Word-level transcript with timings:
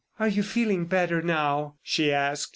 "Are 0.17 0.27
you 0.27 0.41
feeling 0.41 0.85
better 0.87 1.21
now?" 1.21 1.75
she 1.83 2.11
asked. 2.11 2.49